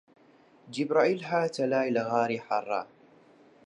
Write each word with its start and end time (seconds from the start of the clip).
جیبریل 0.73 1.21
هاتە 1.29 1.63
لای 1.73 1.89
لە 1.95 2.03
غاری 2.09 2.39
حەرا 2.47 2.81